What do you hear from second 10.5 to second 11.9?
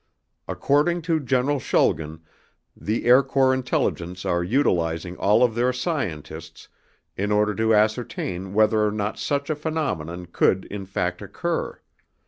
in fact occur.